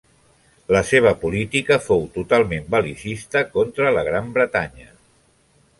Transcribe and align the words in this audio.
La 0.75 0.79
seva 0.91 1.11
política 1.25 1.77
fou 1.89 2.01
totalment 2.17 2.67
bel·licista 2.77 3.45
contra 3.59 3.95
la 3.99 4.07
Gran 4.11 4.35
Bretanya. 4.39 4.93